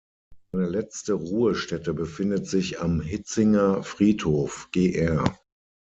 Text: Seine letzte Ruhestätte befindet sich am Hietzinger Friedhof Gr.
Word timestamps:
Seine 0.51 0.67
letzte 0.67 1.13
Ruhestätte 1.13 1.93
befindet 1.93 2.47
sich 2.47 2.79
am 2.81 3.01
Hietzinger 3.01 3.83
Friedhof 3.83 4.69
Gr. 4.71 5.23